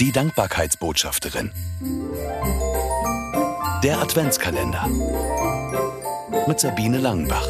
[0.00, 1.52] Die Dankbarkeitsbotschafterin.
[3.84, 4.88] Der Adventskalender.
[6.48, 7.46] Mit Sabine Langenbach.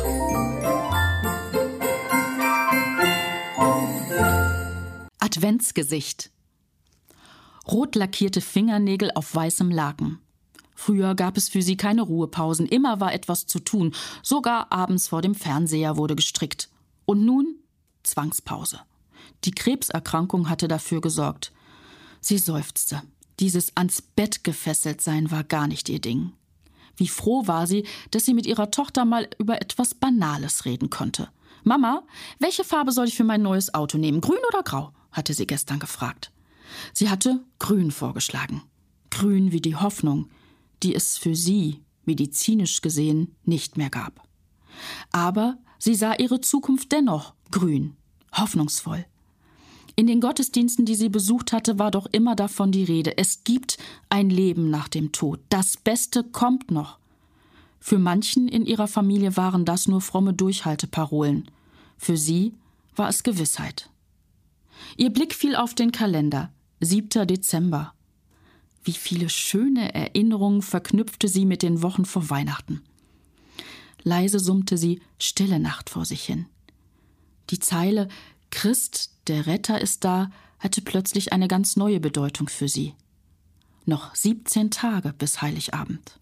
[5.21, 6.30] Adventsgesicht.
[7.66, 10.18] Rot lackierte Fingernägel auf weißem Laken.
[10.74, 15.22] Früher gab es für sie keine Ruhepausen, immer war etwas zu tun, sogar abends vor
[15.22, 16.68] dem Fernseher wurde gestrickt.
[17.06, 17.56] Und nun
[18.02, 18.80] Zwangspause.
[19.45, 21.50] Die Krebserkrankung hatte dafür gesorgt.
[22.25, 23.03] Sie seufzte.
[23.39, 26.33] Dieses ans Bett gefesselt sein war gar nicht ihr Ding.
[26.97, 31.29] Wie froh war sie, dass sie mit ihrer Tochter mal über etwas Banales reden konnte.
[31.64, 32.03] Mama,
[32.39, 34.23] welche Farbe soll ich für mein neues Auto nehmen?
[34.23, 34.95] Grün oder grau?
[35.12, 36.33] hatte sie gestern gefragt.
[36.95, 38.62] Sie hatte grün vorgeschlagen.
[39.11, 40.31] Grün wie die Hoffnung,
[40.83, 44.27] die es für sie, medizinisch gesehen, nicht mehr gab.
[45.12, 47.98] Aber sie sah ihre Zukunft dennoch grün,
[48.33, 49.05] hoffnungsvoll.
[49.97, 53.16] In den Gottesdiensten, die sie besucht hatte, war doch immer davon die Rede.
[53.16, 55.41] Es gibt ein Leben nach dem Tod.
[55.50, 56.98] Das Beste kommt noch.
[57.78, 61.50] Für manchen in ihrer Familie waren das nur fromme Durchhalteparolen.
[61.96, 62.54] Für sie
[62.96, 63.91] war es Gewissheit.
[64.96, 66.50] Ihr Blick fiel auf den Kalender.
[66.80, 67.26] 7.
[67.26, 67.94] Dezember.
[68.82, 72.82] Wie viele schöne Erinnerungen verknüpfte sie mit den Wochen vor Weihnachten.
[74.02, 76.47] Leise summte sie Stille Nacht vor sich hin.
[77.50, 78.08] Die Zeile
[78.50, 82.94] Christ, der Retter ist da, hatte plötzlich eine ganz neue Bedeutung für sie.
[83.86, 86.19] Noch 17 Tage bis Heiligabend.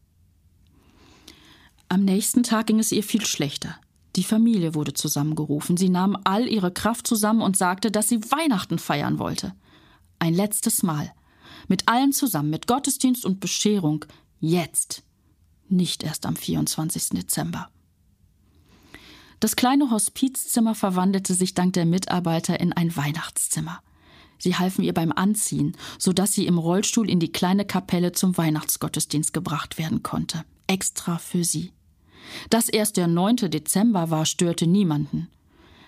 [1.88, 3.76] Am nächsten Tag ging es ihr viel schlechter.
[4.16, 5.76] Die Familie wurde zusammengerufen.
[5.76, 9.54] Sie nahm all ihre Kraft zusammen und sagte, dass sie Weihnachten feiern wollte.
[10.18, 11.12] Ein letztes Mal.
[11.68, 14.04] Mit allen zusammen, mit Gottesdienst und Bescherung.
[14.40, 15.02] Jetzt.
[15.68, 17.10] Nicht erst am 24.
[17.10, 17.68] Dezember.
[19.42, 23.80] Das kleine Hospizzimmer verwandelte sich dank der Mitarbeiter in ein Weihnachtszimmer.
[24.38, 28.36] Sie halfen ihr beim Anziehen, so dass sie im Rollstuhl in die kleine Kapelle zum
[28.36, 30.44] Weihnachtsgottesdienst gebracht werden konnte.
[30.68, 31.72] Extra für sie.
[32.50, 33.50] Dass erst der 9.
[33.50, 35.28] Dezember war, störte niemanden.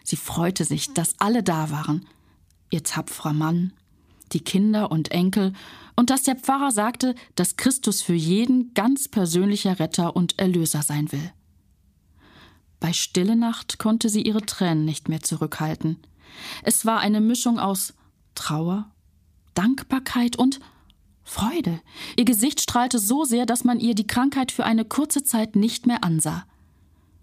[0.02, 2.06] Sie freute sich, dass alle da waren.
[2.70, 3.72] Ihr tapferer Mann,
[4.32, 5.52] die Kinder und Enkel,
[5.94, 11.12] und dass der Pfarrer sagte, dass Christus für jeden ganz persönlicher Retter und Erlöser sein
[11.12, 11.30] will.
[12.84, 15.96] Bei Stille Nacht konnte sie ihre Tränen nicht mehr zurückhalten.
[16.62, 17.94] Es war eine Mischung aus
[18.34, 18.90] Trauer,
[19.54, 20.60] Dankbarkeit und
[21.22, 21.80] Freude.
[22.18, 25.86] Ihr Gesicht strahlte so sehr, dass man ihr die Krankheit für eine kurze Zeit nicht
[25.86, 26.44] mehr ansah.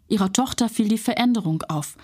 [0.07, 1.95] Ihrer Tochter fiel die Veränderung auf.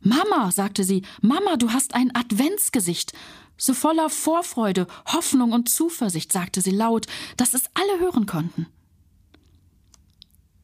[0.00, 3.14] Mama, sagte sie, Mama, du hast ein Adventsgesicht.
[3.56, 8.68] So voller Vorfreude, Hoffnung und Zuversicht, sagte sie laut, dass es alle hören konnten.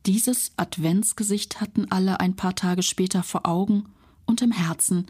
[0.06, 3.86] Dieses Adventsgesicht hatten alle ein paar Tage später vor Augen
[4.26, 5.06] und im Herzen,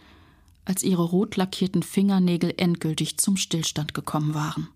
[0.64, 4.68] als ihre rot lackierten Fingernägel endgültig zum Stillstand gekommen waren.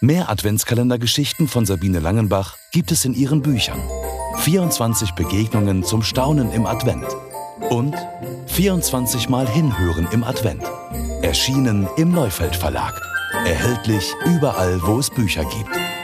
[0.00, 3.80] Mehr Adventskalendergeschichten von Sabine Langenbach gibt es in ihren Büchern.
[4.36, 7.06] 24 Begegnungen zum Staunen im Advent
[7.70, 7.96] und
[8.46, 10.62] 24 Mal Hinhören im Advent.
[11.22, 13.00] Erschienen im Neufeld Verlag.
[13.46, 15.95] Erhältlich überall, wo es Bücher gibt.